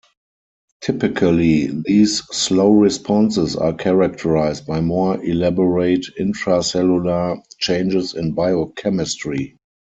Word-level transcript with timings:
Typically 0.81 1.67
these 1.85 2.23
slow 2.31 2.71
responses 2.71 3.55
are 3.55 3.71
characterized 3.75 4.65
by 4.65 4.81
more 4.81 5.23
elaborate 5.23 6.07
intracellular 6.19 7.39
changes 7.59 8.15
in 8.15 8.31
biochemistry. 8.31 9.55